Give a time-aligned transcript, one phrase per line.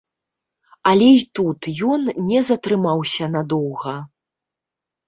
[0.91, 2.01] Але і тут ён
[2.31, 3.97] не затрымаўся надоўга.